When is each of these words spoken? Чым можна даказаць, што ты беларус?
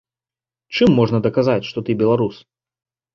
Чым 0.77 0.89
можна 0.99 1.19
даказаць, 1.27 1.57
што 1.69 1.83
ты 1.91 1.97
беларус? 2.01 2.35